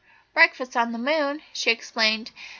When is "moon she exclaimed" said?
0.97-2.31